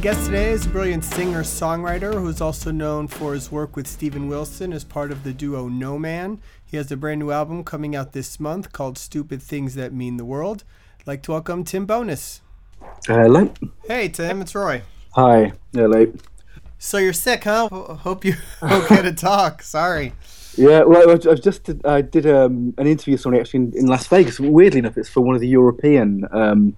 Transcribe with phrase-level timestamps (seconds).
[0.00, 3.86] My guest today is a brilliant singer songwriter who's also known for his work with
[3.86, 6.40] Steven Wilson as part of the duo No Man.
[6.64, 10.16] He has a brand new album coming out this month called Stupid Things That Mean
[10.16, 10.64] the World.
[10.98, 12.40] I'd like to welcome Tim Bowness.
[13.06, 13.52] Hello.
[13.86, 14.80] Hey, Tim, it's Roy.
[15.10, 15.52] Hi.
[15.74, 16.10] Hello.
[16.78, 17.68] So you're sick, huh?
[17.68, 19.62] Hope you okay to talk.
[19.62, 20.14] Sorry.
[20.56, 23.86] Yeah, well, I just did, I did um, an interview with somebody actually in, in,
[23.86, 24.40] Las Vegas.
[24.40, 26.74] Weirdly enough, it's for one of the European um,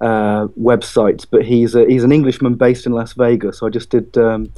[0.00, 3.58] uh, websites, but he's a, he's an Englishman based in Las Vegas.
[3.58, 4.52] So I just did um,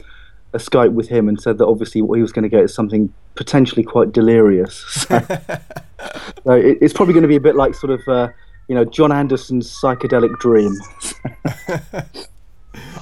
[0.53, 2.75] a Skype with him and said that obviously what he was going to get is
[2.75, 5.07] something potentially quite delirious.
[5.99, 6.15] So,
[6.45, 8.29] so it, it's probably going to be a bit like sort of uh,
[8.69, 10.73] you know Jon Anderson's psychedelic dream.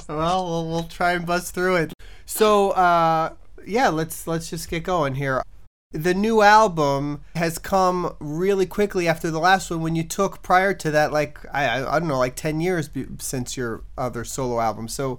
[0.09, 1.93] well, well, we'll try and buzz through it.
[2.25, 3.35] So uh,
[3.67, 5.43] yeah, let's let's just get going here
[5.97, 10.75] the new album has come really quickly after the last one when you took prior
[10.75, 14.89] to that like i i don't know like 10 years since your other solo album
[14.89, 15.19] so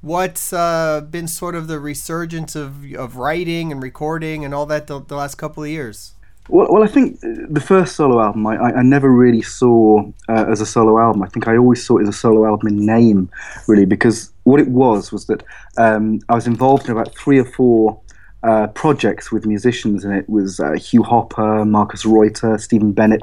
[0.00, 4.86] what's uh, been sort of the resurgence of of writing and recording and all that
[4.86, 6.14] the, the last couple of years
[6.50, 10.60] well, well, I think the first solo album I, I never really saw uh, as
[10.60, 11.22] a solo album.
[11.22, 13.30] I think I always saw it as a solo album in name,
[13.66, 15.42] really, because what it was was that
[15.78, 17.98] um, I was involved in about three or four
[18.44, 23.22] uh, projects with musicians, and it was uh, Hugh Hopper, Markus Reuter, Stephen Bennett,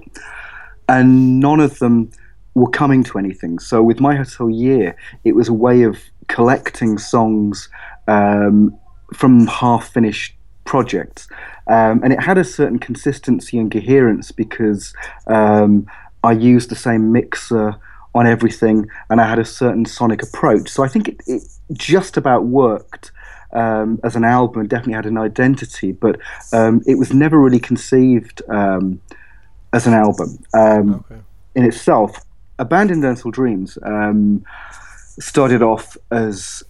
[0.89, 2.09] and none of them
[2.55, 3.59] were coming to anything.
[3.59, 5.97] So with My Hotel Year, it was a way of
[6.27, 7.69] collecting songs
[8.07, 8.77] um,
[9.13, 11.27] from half-finished projects,
[11.67, 14.93] um, and it had a certain consistency and coherence because
[15.27, 15.85] um,
[16.23, 17.75] I used the same mixer
[18.15, 20.67] on everything, and I had a certain sonic approach.
[20.69, 23.11] So I think it, it just about worked
[23.53, 26.19] um, as an album definitely had an identity, but
[26.53, 29.01] um, it was never really conceived um,
[29.73, 31.21] as an album um, okay.
[31.55, 32.23] in itself.
[32.59, 34.43] Abandoned Dancehall Dreams um,
[35.19, 36.63] started off as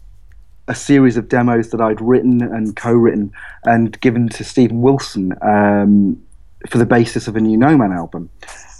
[0.68, 3.34] a series of demos that I'd written and co-written
[3.66, 6.22] and given to Steven Wilson um,
[6.70, 8.30] for the basis of a new No Man album.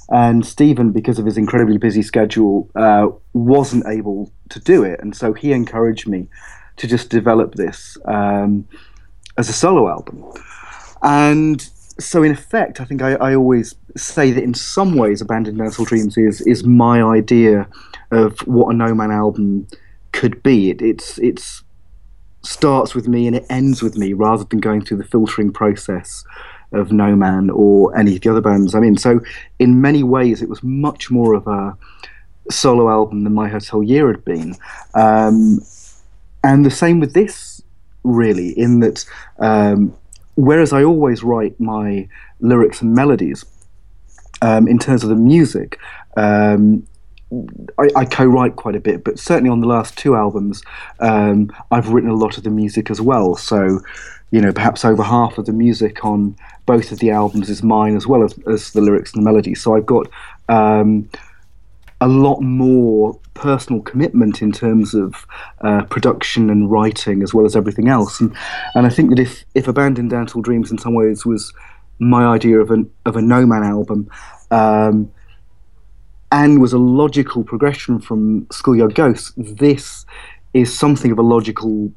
[0.09, 5.16] And Steven, because of his incredibly busy schedule, uh, wasn't able to do it, and
[5.16, 6.28] so he encouraged me
[6.78, 8.68] to just develop this um,
[9.38, 10.24] as a solo album.
[11.02, 11.62] And
[12.00, 15.88] so, in effect, I think I, I, always say that in some ways, Abandoned Dancehall
[15.88, 17.68] Dreams is is my idea
[18.12, 19.68] of what a No Man album
[20.12, 20.70] could be.
[20.70, 21.64] It, it's it's
[22.44, 26.24] starts with me and it ends with me, rather than going through the filtering process
[26.72, 28.98] of No Man or any of the other bands I'm in.
[28.98, 29.20] So,
[29.59, 31.78] in many ways, it was much more of a
[32.50, 34.56] solo album than My Hotel Year had been.
[34.94, 35.62] Um,
[36.44, 37.62] and the same with this,
[38.03, 39.06] really, in that
[39.40, 39.96] um,
[40.35, 42.07] whereas I always write my
[42.40, 43.46] lyrics and melodies,
[44.41, 45.78] um, in terms of the music,
[46.18, 46.85] um,
[47.78, 50.63] I, I, co-write quite a bit, but certainly on the last two albums,
[51.00, 53.35] um, I've written a lot of the music as well.
[53.35, 53.79] So,
[54.31, 56.35] you know, perhaps over half of the music on
[56.66, 59.62] both of the albums is mine as well as, as the lyrics and the melodies.
[59.62, 60.09] So I've got
[60.50, 61.09] um,
[62.01, 65.25] a lot more personal commitment in terms of
[65.62, 68.19] uh, production and writing as well as everything else.
[68.19, 68.35] And,
[68.73, 71.53] and I think that if, if Abandoned Dancehall Dreams in some ways was
[72.00, 74.09] my idea of, an, of a No Man album,
[74.50, 75.11] um,
[76.31, 80.06] and was a logical progression from Schoolyard Ghosts, this
[80.53, 81.91] is something of a logical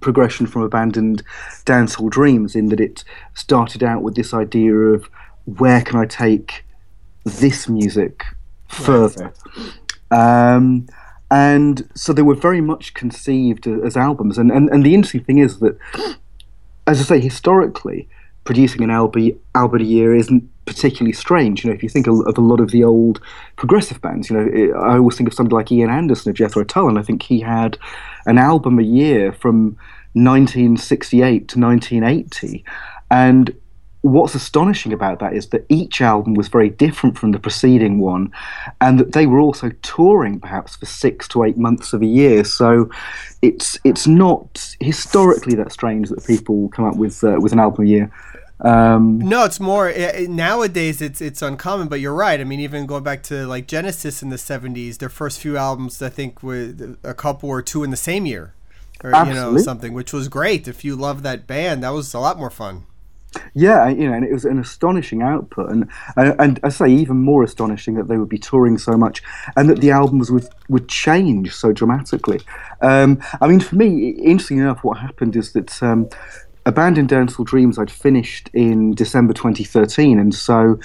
[0.00, 1.22] progression from Abandoned
[1.64, 3.02] Dancehall Dreams in that it
[3.34, 5.08] started out with this idea of
[5.44, 6.64] where can I take
[7.24, 8.24] this music
[8.68, 9.32] further.
[10.10, 10.86] Um,
[11.30, 14.38] and so they were very much conceived as albums.
[14.38, 15.78] And, and, and the interesting thing is that,
[16.86, 18.08] as I say, historically,
[18.44, 21.64] producing an album, album a year isn't particularly strange.
[21.64, 23.20] You know, if you think of, a lot of the old
[23.56, 26.88] progressive bands, you know, I always think of somebody like Ian Anderson of Jethro Tull,
[26.88, 27.78] and I think he had
[28.24, 29.76] an album a year from
[30.14, 32.64] 1968 to 1980.
[33.10, 33.54] And
[34.02, 38.32] what's astonishing about that is that each album was very different from the preceding one,
[38.80, 42.44] and that they were also touring perhaps for six to eight months of a year.
[42.44, 42.90] So
[43.42, 47.86] it's it's not historically that strange that people come up with uh, with an album
[47.86, 48.12] a year.
[48.60, 51.00] Um, no, it's more it, nowadays.
[51.00, 52.40] It's it's uncommon, but you're right.
[52.40, 56.02] I mean, even going back to like Genesis in the '70s, their first few albums,
[56.02, 58.54] I think, were a couple or two in the same year,
[59.02, 59.40] or Absolutely.
[59.40, 60.66] you know something, which was great.
[60.66, 62.86] If you love that band, that was a lot more fun.
[63.54, 67.44] Yeah, you know, and it was an astonishing output, and and, I say even more
[67.44, 69.22] astonishing that they would be touring so much,
[69.56, 72.40] and that the albums would would change so dramatically.
[72.80, 76.08] Um, I mean, for me, interesting enough, what happened is that um,
[76.64, 80.78] Abandoned Dancehall Dreams I'd finished in December 2013, and so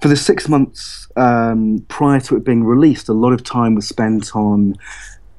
[0.00, 3.86] for the six months um, prior to it being released, a lot of time was
[3.86, 4.74] spent on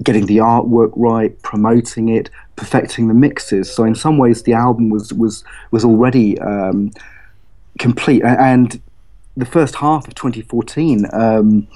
[0.02, 3.72] getting the artwork right, promoting it, perfecting the mixes.
[3.72, 6.92] So in some ways, the album was was was already um,
[7.78, 8.22] complete.
[8.22, 8.80] And
[9.36, 11.66] the first half of 2014, um,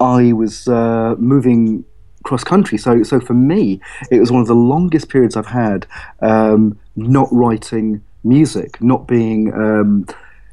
[0.00, 1.84] I was uh, moving
[2.24, 2.78] cross country.
[2.78, 5.86] So so for me, it was one of the longest periods I've had
[6.20, 10.06] um, not writing music, not being um,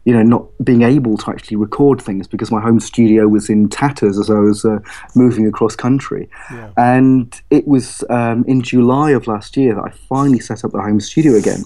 [0.05, 3.69] you know, not being able to actually record things because my home studio was in
[3.69, 4.79] tatters as I was uh,
[5.15, 6.29] moving across country.
[6.51, 6.71] Yeah.
[6.77, 10.81] And it was um, in July of last year that I finally set up the
[10.81, 11.63] home studio again.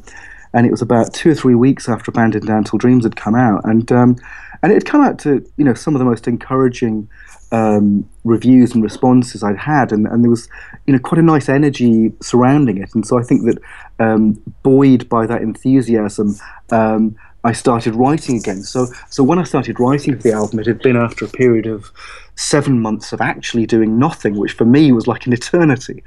[0.54, 3.66] And it was about two or three weeks after Abandoned Dancehall Dreams had come out.
[3.66, 4.16] And, um,
[4.62, 7.10] and it had come out to, you know, some of the most encouraging
[7.52, 10.50] um, reviews and responses I'd had, and, and there was
[10.86, 13.60] you know quite a nice energy surrounding it, and so I think that
[14.00, 16.36] um, buoyed by that enthusiasm,
[16.72, 17.16] um,
[17.48, 18.62] I started writing again.
[18.64, 21.66] So, so when I started writing for the album, it had been after a period
[21.66, 21.92] of
[22.36, 26.04] seven months of actually doing nothing, which for me was like an eternity.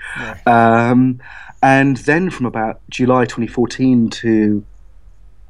[0.46, 1.20] Um,
[1.62, 4.64] and then from about July 2014 to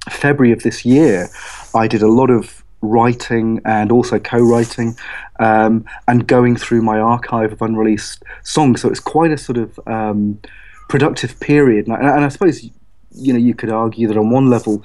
[0.08, 1.28] February of this year,
[1.74, 4.96] I did a lot of writing and also co-writing
[5.38, 8.80] um, and going through my archive of unreleased songs.
[8.80, 10.40] So it's quite a sort of um,
[10.88, 12.64] productive period, and I, and I, suppose
[13.12, 14.82] you know you could argue that on one level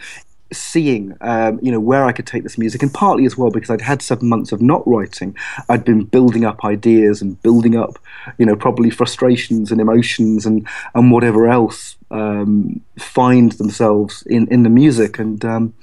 [0.58, 3.70] seeing um, you know where I could take this music and partly as well because
[3.70, 5.36] I'd had seven months of not writing.
[5.70, 8.00] I'd been building up ideas and building up
[8.38, 14.64] you know probably frustrations and emotions and and whatever else um, find themselves in in
[14.64, 15.20] the music.
[15.20, 15.74] And um,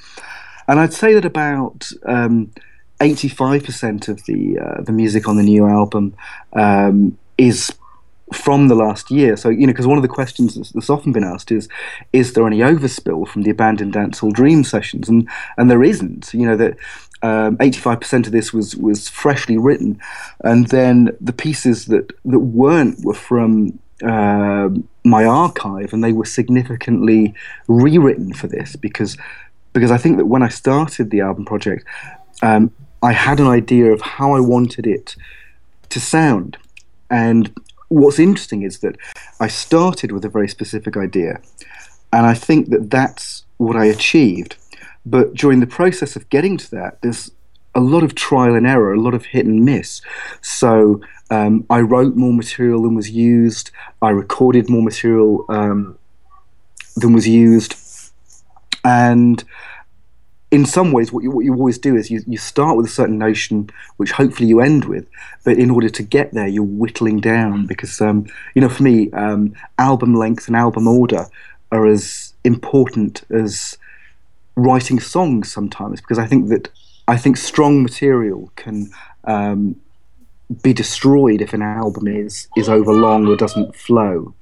[0.69, 5.67] and I'd say that about 85% um, of the uh, the music on the new
[5.67, 6.15] album
[6.53, 7.73] um, is
[8.33, 9.37] from the last year.
[9.37, 11.69] So, you know, because one of the questions that's, that's, often been asked is,
[12.13, 15.09] is there any overspill from the abandoned dancehall dream sessions?
[15.09, 16.33] And and there isn't.
[16.35, 16.77] You know that.
[17.25, 20.01] Um, 85% of this was, was freshly written,
[20.41, 24.69] and then the pieces that, that weren't were from uh,
[25.05, 27.35] my archive, and they were significantly
[27.69, 29.17] rewritten for this because
[29.73, 31.87] because I think that when I started the album project,
[32.43, 35.17] um, I had an idea of how I wanted it
[35.91, 36.59] to sound,
[37.11, 37.55] and
[37.93, 38.97] what's interesting is that
[39.41, 41.41] I started with a very specific idea,
[42.13, 44.57] and I think that that's what I achieved.
[45.05, 47.31] But during the process of getting to that, there's
[47.75, 50.01] a lot of trial and error, a lot of hit and miss.
[50.41, 51.01] So
[51.31, 53.71] um, I wrote more material than was used.
[54.01, 55.99] I recorded more material um,
[56.97, 57.75] than was used,
[58.85, 59.43] and
[60.53, 62.91] in some ways, what you, what you always do is you, you start with a
[62.91, 65.07] certain notion, which hopefully you end with,
[65.45, 69.11] but in order to get there, you're whittling down because, um, you know, for me,
[69.13, 71.27] um, album length and album order
[71.73, 73.79] are as important as
[74.55, 76.69] writing songs sometimes because I think that
[77.09, 78.91] I think strong material can
[79.25, 79.81] um,
[80.63, 84.35] be destroyed if an album is is overlong or doesn't flow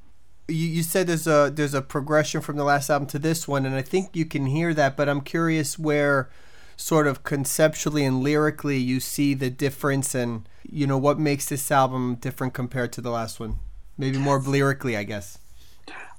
[0.51, 3.67] you, you said there's a there's a progression from the last album to this one,
[3.67, 4.97] and I think you can hear that.
[4.97, 6.29] But I'm curious where,
[6.77, 11.71] sort of conceptually and lyrically, you see the difference, and you know what makes this
[11.71, 13.59] album different compared to the last one.
[13.97, 15.39] Maybe more lyrically, I guess.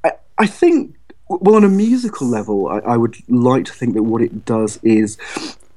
[0.03, 0.95] I, I think
[1.29, 4.77] well on a musical level I, I, would like to think that what it does
[4.83, 5.17] is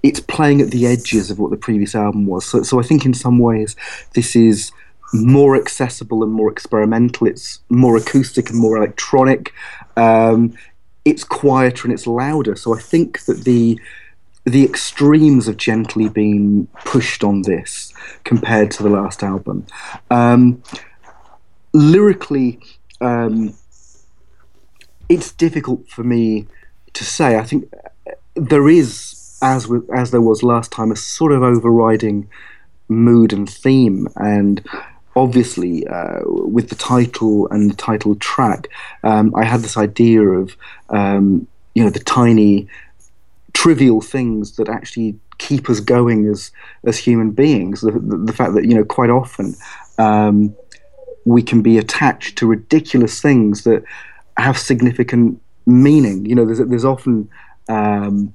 [0.03, 3.07] it's playing at the edges of what the previous album was so, so i think
[3.07, 3.77] in some ways
[4.15, 4.73] this is
[5.15, 7.29] more accessible and more experimental.
[7.29, 9.53] It's more acoustic and more electronic.
[9.97, 10.55] Um,
[11.05, 12.57] it's quieter and it's louder.
[12.57, 13.81] So I think that the
[14.47, 17.95] the extremes have gently been pushed on this
[18.25, 19.67] compared to the last album.
[20.11, 20.63] Um,
[21.73, 22.61] lyrically,
[23.01, 23.55] um,
[25.09, 26.47] it's difficult for me
[26.93, 27.37] to say.
[27.37, 27.73] I think
[28.35, 32.29] there is, as as there was last time, a sort of overriding
[32.89, 34.63] mood and theme, and
[35.17, 38.69] obviously, uh, with the title and the title track,
[39.03, 40.57] um, I had this idea of
[40.91, 42.69] um, you know the tiny,
[43.53, 46.51] trivial things that actually keep us going as
[46.85, 47.81] as human beings.
[47.81, 49.55] The, the, the fact that you know quite often
[49.99, 50.55] um,
[51.25, 53.85] we can be attached to ridiculous things that
[54.37, 56.27] have significant meaning.
[56.27, 57.29] You know, there's there's often
[57.69, 58.35] um,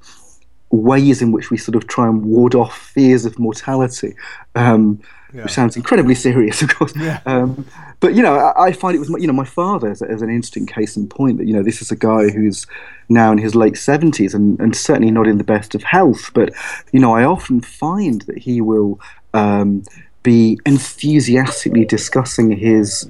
[0.71, 4.15] ways in which we sort of try and ward off fears of mortality.
[4.55, 5.01] Um,
[5.33, 5.43] yeah.
[5.43, 6.93] which sounds incredibly serious, of course.
[6.95, 7.19] Yeah.
[7.25, 7.65] Um,
[7.99, 10.29] but you know, I, I, find it was you know my father as, as, an
[10.29, 12.65] interesting case in point that you know this is a guy who's
[13.09, 16.31] now in his late seventies and, and certainly not in the best of health.
[16.33, 16.53] But
[16.91, 18.99] you know, I often find that he will
[19.33, 19.83] um,
[20.23, 23.09] be enthusiastically discussing his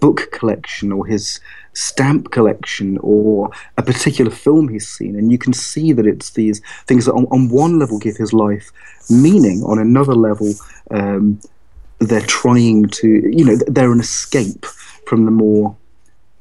[0.00, 1.40] book collection or his
[1.74, 6.60] stamp collection or a particular film he's seen and you can see that it's these
[6.86, 8.70] things that on, on one level give his life
[9.10, 10.52] meaning on another level
[10.90, 11.38] um,
[11.98, 14.66] they're trying to, you know, they're an escape
[15.06, 15.76] from the more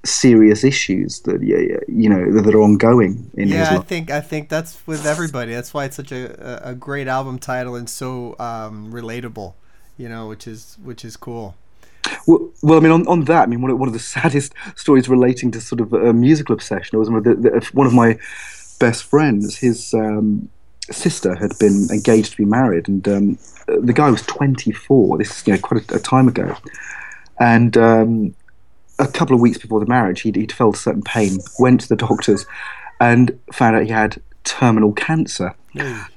[0.04, 4.50] serious issues that you know that are ongoing in yeah, his I think I think
[4.50, 5.54] that's with everybody.
[5.54, 9.54] That's why it's such a, a great album title and so um, relatable.
[9.98, 11.56] You know, which is which is cool.
[12.28, 14.54] Well, well, I mean, on, on that, I mean, one of, one of the saddest
[14.76, 18.18] stories relating to sort of a musical obsession was the, one of my
[18.80, 19.58] best friends.
[19.58, 20.50] His um,
[20.92, 25.18] sister had been engaged to be married, and um, the guy was 24.
[25.18, 26.56] This is you know quite a, a time ago,
[27.40, 28.36] and um,
[29.00, 31.96] a couple of weeks before the marriage, he'd, he'd felt certain pain, went to the
[31.96, 32.46] doctors,
[33.00, 35.56] and found out he had terminal cancer.
[35.76, 36.08] Mm.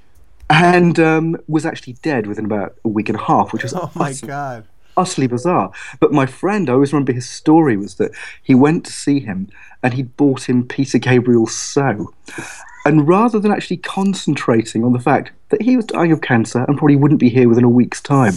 [0.51, 3.91] And um, was actually dead within about a week and a half, which was Oh
[3.95, 4.67] my awesome god.
[4.99, 5.73] Utterly bizarre.
[6.01, 8.11] But my friend, I always remember his story was that
[8.43, 9.49] he went to see him
[9.83, 12.13] and he'd bought him Peter Gabriel's So.
[12.85, 16.77] And rather than actually concentrating on the fact that he was dying of cancer and
[16.77, 18.35] probably wouldn't be here within a week's time,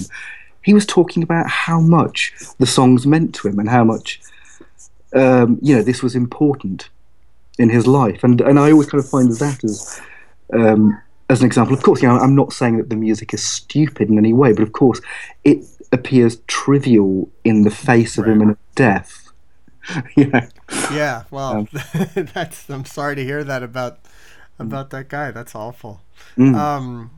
[0.64, 4.22] he was talking about how much the songs meant to him and how much,
[5.14, 6.90] um, you know, this was important
[7.58, 8.24] in his life.
[8.24, 10.02] And and I always kind of find that as
[10.54, 11.74] um, as an example.
[11.74, 14.54] Of course, you know, I'm not saying that the music is stupid in any way,
[14.54, 15.00] but of course,
[15.44, 15.60] it
[15.92, 18.34] appears trivial in the face of Right.
[18.34, 19.32] imminent death.
[20.16, 20.42] you know,
[20.92, 21.24] Yeah.
[21.32, 21.68] Well, Um,
[22.34, 22.70] that's.
[22.70, 24.00] I'm sorry to hear that about
[24.60, 25.32] about that guy.
[25.32, 26.02] That's awful.
[26.38, 26.56] Mm.
[26.56, 27.12] Um,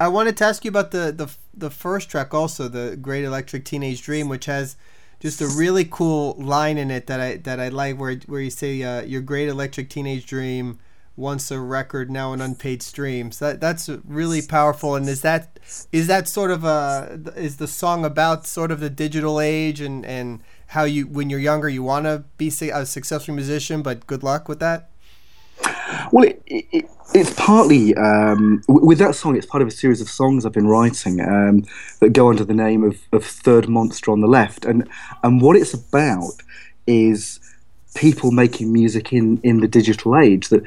[0.00, 3.64] I wanted to ask you about the the the first track, also the Great Electric
[3.64, 4.76] Teenage Dream, which has
[5.20, 8.50] just a really cool line in it that I that I like, where where you
[8.50, 10.78] say uh, your Great Electric Teenage Dream.
[11.16, 13.32] Once a record, now an unpaid stream.
[13.32, 14.94] So that that's really powerful.
[14.94, 15.58] And is that
[15.92, 20.04] is that sort of a is the song about sort of the digital age and
[20.04, 24.22] and how you when you're younger you want to be a successful musician, but good
[24.22, 24.90] luck with that.
[26.12, 29.36] Well, it, it, it's partly um, with that song.
[29.36, 31.64] It's part of a series of songs I've been writing um,
[32.00, 34.88] that go under the name of, of Third Monster on the Left, and
[35.22, 36.42] and what it's about
[36.86, 37.40] is
[37.94, 40.48] people making music in in the digital age.
[40.48, 40.64] That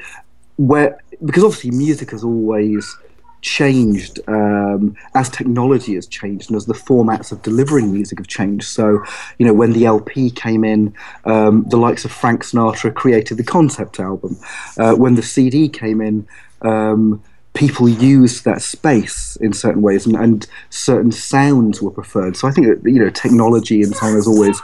[0.60, 2.96] where because obviously music has always
[3.40, 8.66] changed um, as technology has changed and as the formats of delivering music have changed.
[8.66, 9.02] So,
[9.38, 10.92] you know, when the LP came in,
[11.24, 14.36] um, the likes of Frank Sinatra created the concept album.
[14.76, 16.28] Uh, when the CD came in,
[16.60, 17.22] um,
[17.54, 22.36] people used that space in certain ways and, and certain sounds were preferred.
[22.36, 24.60] So I think that, you know, technology so on has always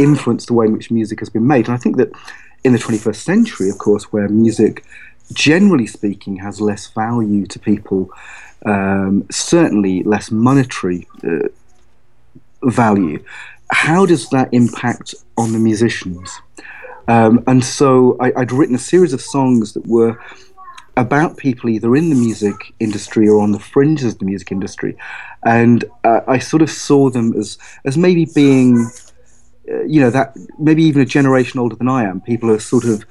[0.00, 1.66] influenced the way in which music has been made.
[1.66, 2.10] And I think that
[2.64, 4.84] in the 21st century, of course, where music
[5.32, 8.10] generally speaking, has less value to people,
[8.64, 11.48] um, certainly less monetary uh,
[12.62, 13.22] value.
[13.70, 16.30] How does that impact on the musicians?
[17.08, 20.18] Um, and so I, I'd written a series of songs that were
[20.96, 24.96] about people either in the music industry or on the fringes of the music industry,
[25.44, 28.90] and uh, I sort of saw them as as maybe being,
[29.70, 32.20] uh, you know, that maybe even a generation older than I am.
[32.22, 33.04] People are sort of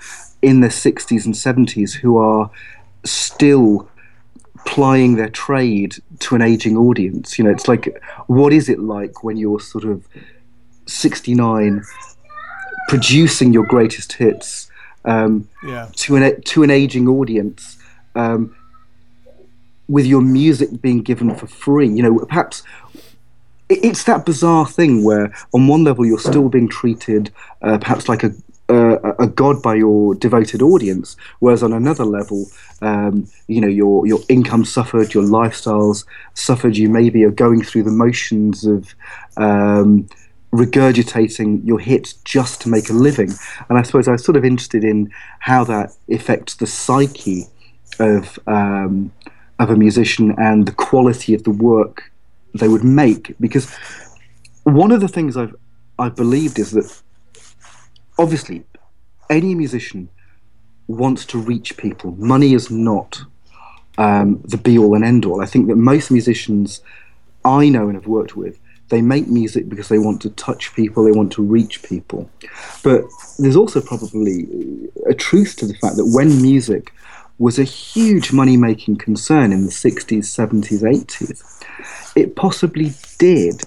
[0.46, 2.50] in their 60s and 70s who are
[3.04, 3.90] still
[4.66, 7.38] plying their trade to an aging audience.
[7.38, 10.08] You know, it's like, what is it like when you're sort of
[10.86, 11.84] 69
[12.88, 14.70] producing your greatest hits
[15.06, 15.88] um, Yeah.
[15.96, 17.78] to an to an aging audience,
[18.16, 18.56] um,
[19.88, 21.88] with your music being given for free?
[21.88, 22.64] You know, perhaps
[23.70, 27.32] it's that bizarre thing where, on one level, you're still being treated
[27.64, 28.32] uh, perhaps like a
[28.70, 32.46] uh, a god by your devoted audience, whereas on another level,
[32.82, 36.76] um, you know, your your income suffered, your lifestyles suffered.
[36.78, 38.96] You maybe are going through the motions of
[39.38, 40.08] um,
[40.52, 43.32] regurgitating your hits just to make a living.
[43.70, 47.44] And I suppose I was sort of interested in how that affects the psyche
[48.00, 49.12] of um,
[49.60, 52.12] of a musician and the quality of the work
[52.54, 53.36] they would make.
[53.40, 53.72] Because
[54.64, 55.56] one of the things I've
[56.00, 57.02] I've believed is that
[58.18, 58.64] obviously
[59.30, 60.10] any musician
[60.88, 62.12] wants to reach people.
[62.12, 63.22] Money is not
[63.98, 65.42] um, the be all and end all.
[65.42, 66.82] I think that most musicians
[67.44, 71.04] I know and have worked with, they make music because they want to touch people,
[71.04, 72.30] they want to reach people.
[72.84, 73.06] But
[73.40, 74.48] there's also probably
[75.08, 76.94] a truth to the fact that when music
[77.38, 81.64] was a huge money making concern in the 60s, 70s, 80s,
[82.16, 83.64] it possibly did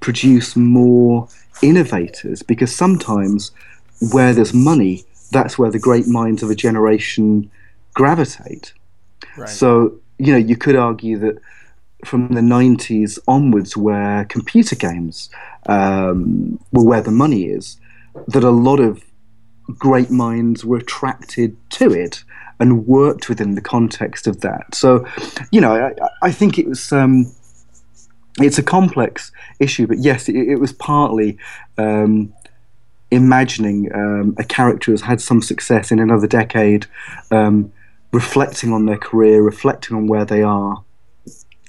[0.00, 1.28] produce more
[1.62, 3.52] innovators because sometimes
[4.12, 7.50] where there's money, that's where the great minds of a generation
[7.94, 8.72] gravitate.
[9.36, 9.48] Right.
[9.48, 11.38] So, you know, you could argue that
[12.04, 15.30] from the 90s onwards, where computer games
[15.66, 17.78] um, were where the money is,
[18.28, 19.02] that a lot of
[19.78, 22.22] great minds were attracted to it
[22.60, 24.74] and worked within the context of that.
[24.74, 25.06] So,
[25.50, 26.92] you know, I, I think it was.
[26.92, 27.32] Um,
[28.38, 31.38] it's a complex issue, but yes, it, it was partly
[31.78, 32.34] um,
[33.16, 36.86] imagining um, a character who's had some success in another decade,
[37.30, 37.72] um,
[38.12, 40.84] reflecting on their career, reflecting on where they are.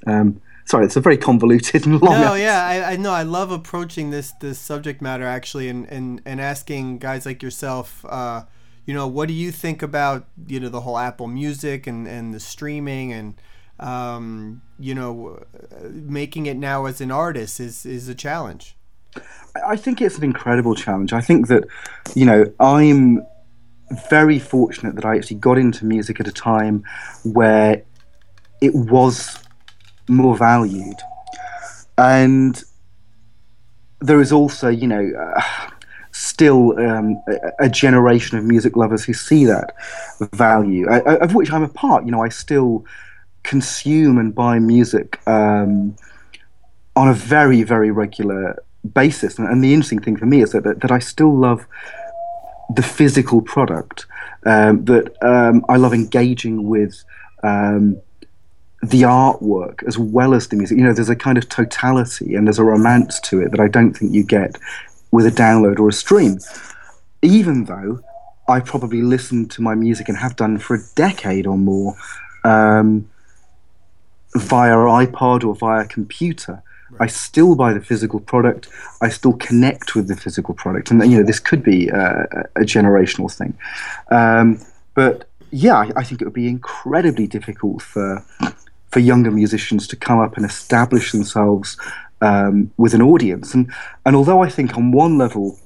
[0.06, 2.22] Um, sorry, it's a very convoluted and long.
[2.22, 3.12] No, yeah, I, I know.
[3.12, 8.06] I love approaching this this subject matter actually, and and and asking guys like yourself.
[8.08, 8.44] Uh,
[8.86, 12.34] you know, what do you think about you know the whole Apple Music and and
[12.34, 13.36] the streaming and
[13.80, 15.44] um, you know,
[15.82, 18.77] making it now as an artist is is a challenge.
[19.66, 21.14] I think it's an incredible challenge.
[21.14, 21.66] I think that,
[22.16, 23.26] you know, I'm
[24.10, 26.84] very fortunate that I actually got into music at a time
[27.24, 27.84] where
[28.62, 29.40] it was
[30.08, 30.98] more valued.
[31.98, 32.62] And
[34.00, 35.42] there is also, you know, uh,
[36.12, 39.74] still um, a, a, generation of music lovers who see that
[40.34, 42.06] value, I, of which I'm a part.
[42.06, 42.86] You know, I still
[43.44, 45.96] consume and buy music um,
[46.96, 48.62] on a very, very regular
[48.94, 49.38] basis.
[49.38, 51.66] And, and, the interesting thing for me is that, that, that I still love
[52.76, 54.06] the physical product,
[54.46, 57.04] um, that um, I love engaging with
[57.44, 58.02] um,
[58.82, 60.78] the artwork as well as the music.
[60.78, 63.68] You know, there's a kind of totality and there's a romance to it that I
[63.68, 64.58] don't think you get
[65.12, 66.40] with a download or a stream.
[67.22, 68.02] Even though
[68.48, 71.96] I probably listened to my music and have done for a decade or more
[72.44, 73.10] um,
[74.36, 76.64] via iPod or via computer.
[77.00, 78.68] I still buy the physical product.
[79.02, 82.62] I still connect with the physical product, and you know this could be a, a
[82.62, 83.58] generational thing.
[84.12, 84.60] Um,
[84.94, 88.24] but yeah, I, I, think it would be incredibly difficult for
[88.90, 91.78] for younger musicians to come up and establish themselves
[92.22, 93.54] um, with an audience.
[93.54, 93.72] And
[94.06, 95.60] and although I think on one level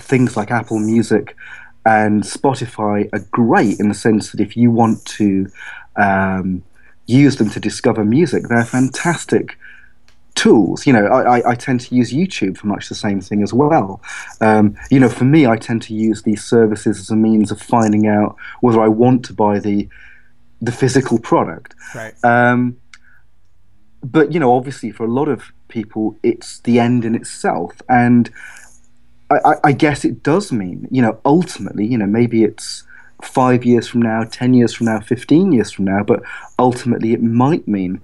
[0.00, 1.36] things like Apple Music
[1.86, 5.46] and Spotify are great in the sense that if you want to
[5.96, 6.64] um,
[7.06, 8.48] use them to discover music.
[8.48, 9.58] They're fantastic
[10.34, 10.86] tools.
[10.86, 14.00] You know, I, I, tend to use YouTube for much the same thing as well.
[14.40, 17.60] Um, you know, for me, I tend to use these services as a means of
[17.60, 19.88] finding out whether I want to buy the
[20.60, 21.74] the physical product.
[21.94, 22.14] Right.
[22.24, 22.78] Um,
[24.02, 28.30] but you know, obviously, for a lot of people, it's the end in itself, and
[29.30, 32.84] I, I guess it does mean, you know, ultimately, you know, maybe it's
[33.22, 36.22] five years from now, 10 years from now, 15 years from now, but
[36.58, 38.00] ultimately it might mean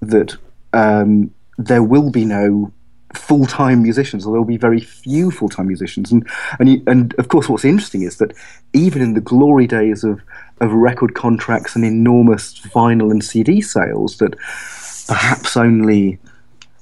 [0.00, 0.36] that
[0.72, 2.72] um, there will be no
[3.14, 6.10] full-time musicians, or there will be very few full-time musicians.
[6.10, 8.32] And and you, and of course, what's interesting is that
[8.72, 10.20] even in the glory days of
[10.60, 14.36] of record contracts and enormous vinyl and CD sales, that
[15.06, 16.18] perhaps only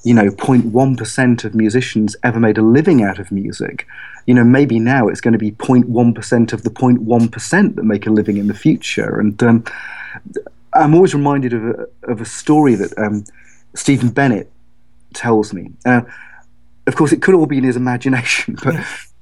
[0.05, 3.87] you know 0.1% of musicians ever made a living out of music
[4.27, 8.11] you know, maybe now it's going to be 0.1% of the 0.1% that make a
[8.11, 9.19] living in the future.
[9.19, 9.65] And um,
[10.75, 13.25] I'm always reminded of a, of a story that um,
[13.75, 14.52] Stephen Bennett
[15.15, 15.71] tells me.
[15.85, 16.03] Uh,
[16.87, 18.75] of course, it could all be in his imagination, but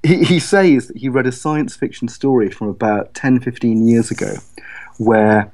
[0.03, 4.11] he, he says that he read a science fiction story from about 10, 15 years
[4.11, 4.35] ago
[4.99, 5.53] where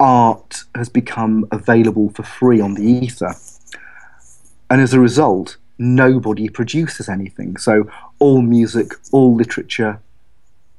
[0.00, 3.34] art has become available for free on the ether.
[4.70, 7.56] And as a result, nobody produces anything.
[7.56, 10.00] So all music, all literature,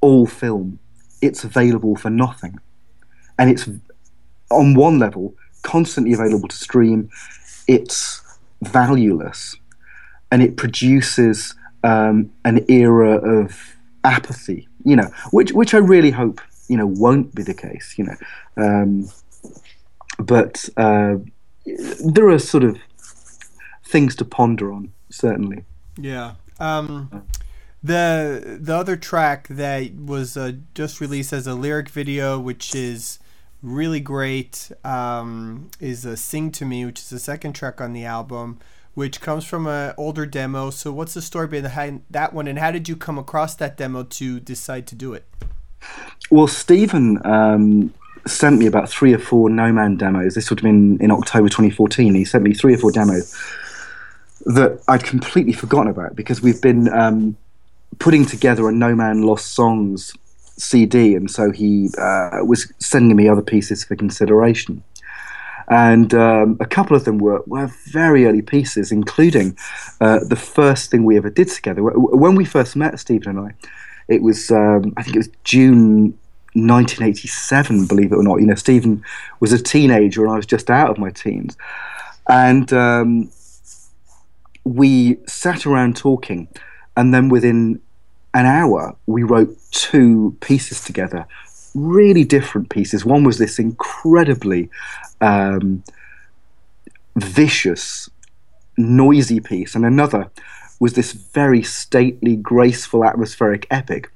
[0.00, 0.78] all film,
[1.22, 2.58] it's available for nothing.
[3.38, 3.68] And it's
[4.50, 7.10] on one level constantly available to stream.
[7.66, 8.22] It's
[8.68, 9.56] valueless,
[10.30, 14.68] and it produces um, an era of apathy.
[14.84, 17.94] You know, which which I really hope you know won't be the case.
[17.98, 18.16] You know,
[18.56, 19.08] um,
[20.18, 21.16] but uh,
[22.04, 22.78] there are sort of
[23.84, 25.64] things to ponder on, certainly.
[25.96, 26.34] Yeah.
[26.58, 27.24] Um,
[27.82, 33.18] the the other track that was uh, just released as a lyric video, which is
[33.62, 38.04] really great, um, is a "Sing to Me," which is the second track on the
[38.04, 38.58] album,
[38.94, 40.70] which comes from an older demo.
[40.70, 44.02] So, what's the story behind that one, and how did you come across that demo
[44.04, 45.24] to decide to do it?
[46.30, 47.94] Well, Steven um,
[48.26, 50.34] sent me about three or four No Man demos.
[50.34, 52.14] This would have been in October 2014.
[52.14, 53.36] He sent me three or four demos
[54.46, 57.36] that I'd completely forgotten about because we've been um,
[57.98, 60.12] putting together a No Man Lost Songs
[60.58, 64.82] CD, and so he uh, was sending me other pieces for consideration.
[65.68, 69.58] And um, a couple of them were, were very early pieces, including
[70.00, 71.82] uh, the first thing we ever did together.
[71.82, 73.54] When we first met, Steven and I,
[74.08, 76.16] it was, um, I think it was June
[76.54, 78.40] 1987, believe it or not.
[78.40, 79.02] You know, Steven
[79.40, 81.56] was a teenager and I was just out of my teens.
[82.28, 83.30] And um,
[84.64, 86.48] we sat around talking,
[86.96, 87.80] and then within
[88.36, 91.26] an hour, we wrote two pieces together,
[91.74, 93.02] really different pieces.
[93.02, 94.68] One was this incredibly
[95.22, 95.82] um,
[97.16, 98.10] vicious
[98.76, 100.30] noisy piece, and another
[100.78, 104.12] was this very stately, graceful, atmospheric epic.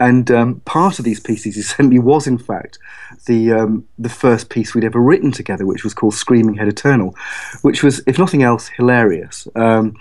[0.00, 2.80] And um, part of these pieces essentially was, in fact,
[3.26, 7.14] the um, the first piece we'd ever written together, which was called "Screaming Head Eternal,"
[7.62, 9.46] which was, if nothing else, hilarious.
[9.54, 9.96] Um,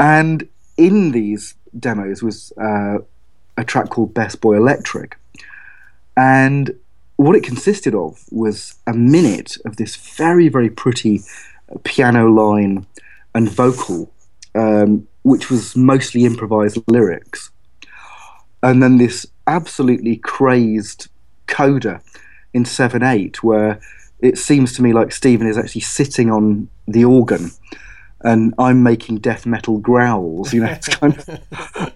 [0.00, 2.98] and in these demos was uh,
[3.56, 5.16] a track called "Best Boy Electric,"
[6.16, 6.74] and
[7.16, 11.20] what it consisted of was a minute of this very, very pretty
[11.84, 12.86] piano line
[13.34, 14.10] and vocal,
[14.54, 17.50] um, which was mostly improvised lyrics.
[18.62, 21.08] And then this absolutely crazed
[21.46, 22.00] coda
[22.54, 23.80] in 7 8 where
[24.20, 27.50] it seems to me like Steven is actually sitting on the organ
[28.24, 30.52] and I'm making death metal growls.
[30.52, 31.28] You know, it's kind of,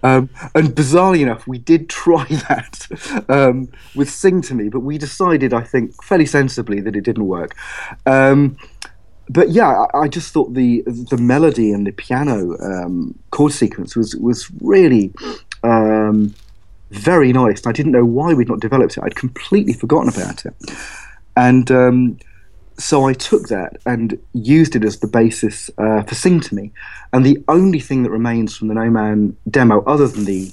[0.03, 4.97] um, and bizarrely enough, we did try that um, with "Sing to Me," but we
[4.97, 7.55] decided, I think, fairly sensibly that it didn't work.
[8.05, 8.57] Um,
[9.29, 13.95] but yeah, I, I, just thought the the melody and the piano um, chord sequence
[13.95, 15.13] was was really
[15.63, 16.33] um,
[16.91, 17.65] very nice.
[17.65, 19.03] I didn't know why we'd not developed it.
[19.03, 20.53] I'd completely forgotten about it.
[21.35, 22.17] And um,
[22.79, 26.71] so I took that and used it as the basis uh, for Sing to Me.
[27.11, 30.51] And the only thing that remains from the No Man demo, other than the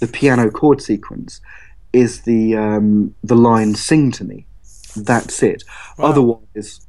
[0.00, 1.40] the piano chord sequence,
[1.92, 4.46] is the um, the line "Sing to Me."
[4.96, 5.64] That's it.
[5.98, 6.06] Wow.
[6.06, 6.80] Otherwise,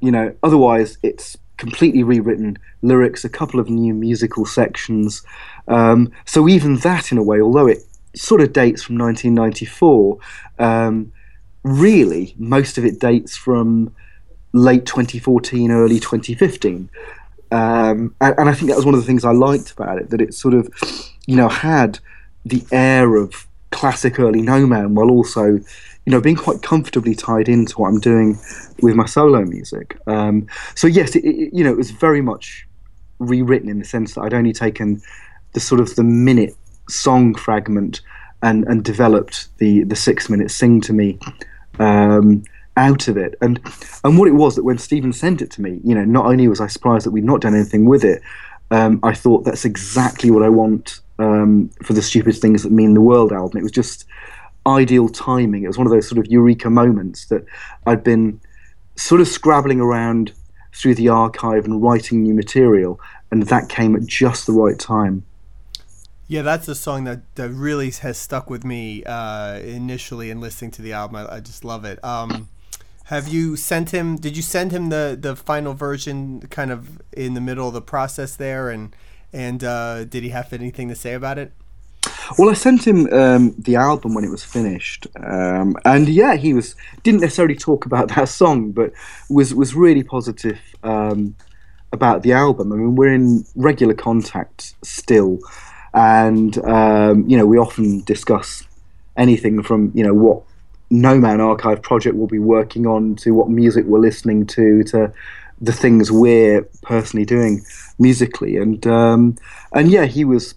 [0.00, 5.24] you know, otherwise it's completely rewritten lyrics, a couple of new musical sections.
[5.66, 7.78] Um, so even that, in a way, although it
[8.14, 10.18] sort of dates from 1994.
[10.58, 11.12] Um,
[11.62, 13.94] really, most of it dates from
[14.52, 16.88] late 2014, early 2015.
[17.50, 20.10] Um, and, and, I think that was one of the things I liked about it,
[20.10, 20.68] that it sort of,
[21.26, 21.98] you know, had
[22.44, 25.62] the air of classic early No Man while also, you
[26.06, 28.38] know, being quite comfortably tied into what I'm doing
[28.82, 29.98] with my solo music.
[30.06, 32.66] Um, so yes, it, it, you know, it was very much
[33.18, 35.00] rewritten in the sense that I'd only taken
[35.52, 36.54] the sort of the minute
[36.88, 38.00] song fragment
[38.42, 41.18] and and developed the the six minute sing to me
[41.78, 42.44] um,
[42.76, 43.34] out of it.
[43.40, 43.60] And
[44.04, 46.48] and what it was that when Steven sent it to me, you know, not only
[46.48, 48.22] was I surprised that we'd not done anything with it,
[48.70, 52.94] um, I thought that's exactly what I want um, for the stupid things that mean
[52.94, 53.58] the world album.
[53.58, 54.04] It was just
[54.66, 55.64] ideal timing.
[55.64, 57.44] It was one of those sort of eureka moments that
[57.86, 58.40] I'd been
[58.96, 60.32] sort of scrabbling around
[60.74, 65.24] through the archive and writing new material, and that came at just the right time.
[66.30, 70.70] Yeah, that's a song that, that really has stuck with me uh, initially in listening
[70.72, 71.16] to the album.
[71.16, 72.04] I, I just love it.
[72.04, 72.50] Um,
[73.04, 74.16] have you sent him?
[74.16, 77.80] Did you send him the, the final version, kind of in the middle of the
[77.80, 78.94] process there, and
[79.32, 81.52] and uh, did he have anything to say about it?
[82.38, 86.52] Well, I sent him um, the album when it was finished, um, and yeah, he
[86.52, 88.92] was didn't necessarily talk about that song, but
[89.30, 91.34] was was really positive um,
[91.90, 92.70] about the album.
[92.74, 95.38] I mean, we're in regular contact still
[95.98, 98.62] and um, you know we often discuss
[99.16, 100.42] anything from you know what
[100.90, 105.12] No Man Archive project we'll be working on to what music we're listening to to
[105.60, 107.64] the things we're personally doing
[107.98, 109.36] musically and um,
[109.72, 110.54] and yeah he was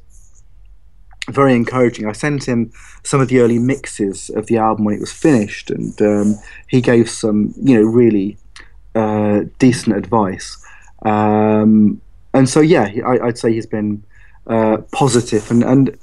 [1.30, 2.08] very encouraging.
[2.08, 2.72] I sent him
[3.04, 6.36] some of the early mixes of the album when it was finished, and um,
[6.68, 8.38] he gave some, you know, really
[8.96, 10.58] uh, decent advice.
[11.04, 12.02] Um,
[12.34, 14.04] and so, yeah, I, would say he's been
[14.48, 15.98] uh, positive, and and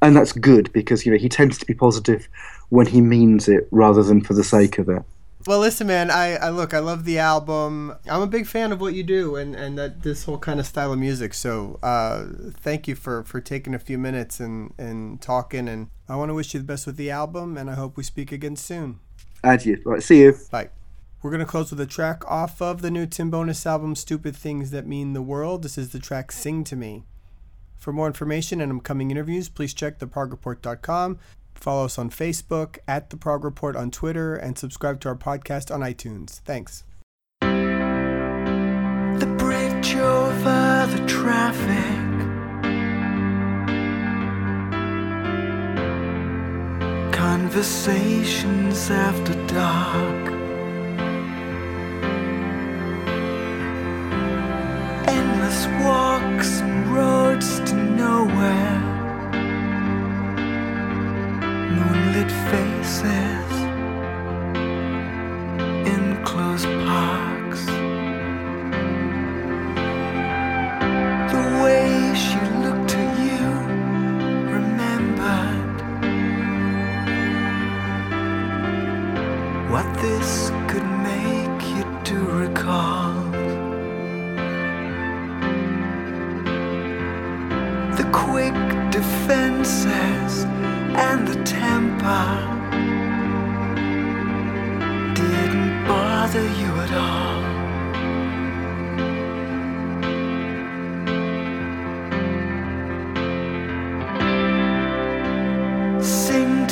[0.00, 2.28] and that's good because you know he tends to be positive
[2.70, 5.02] when he means it rather than for the sake of it.
[5.44, 6.10] Well, listen, man.
[6.10, 6.72] I, I look.
[6.72, 7.96] I love the album.
[8.08, 10.66] I'm a big fan of what you do, and and that this whole kind of
[10.66, 11.34] style of music.
[11.34, 15.68] So, uh, thank you for for taking a few minutes and and talking.
[15.68, 18.04] And I want to wish you the best with the album, and I hope we
[18.04, 19.00] speak again soon.
[19.42, 19.82] Adieu.
[19.84, 20.02] Right.
[20.02, 20.38] See you.
[20.50, 20.70] Bye.
[21.22, 24.70] We're gonna close with a track off of the new Tim Bowness album, "Stupid Things
[24.70, 27.04] That Mean the World." This is the track "Sing to Me."
[27.82, 31.18] For more information and upcoming interviews, please check theprogreport.com.
[31.56, 35.74] Follow us on Facebook, at The Prog Report on Twitter, and subscribe to our podcast
[35.74, 36.38] on iTunes.
[36.44, 36.84] Thanks.
[37.40, 41.98] The bridge over the traffic.
[47.12, 50.30] Conversations after dark.
[55.08, 56.60] Endless walks
[56.92, 58.80] roads to nowhere.
[61.76, 63.52] Moonlit faces
[65.92, 67.66] in closed parks.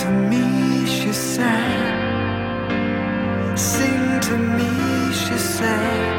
[0.00, 1.96] to me, she sang.
[3.54, 6.12] Sing to me, she sang.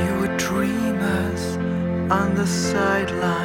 [0.00, 1.44] You were dreamers
[2.10, 3.43] on the sideline.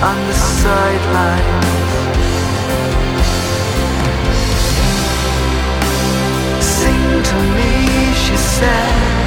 [0.00, 1.66] on the sidelines.
[6.62, 9.18] Sing to me, she said.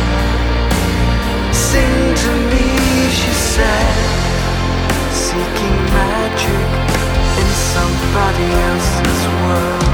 [1.52, 2.66] Sing to me,
[3.20, 3.96] she said.
[5.12, 6.68] Seeking magic
[7.42, 9.90] in somebody else's world.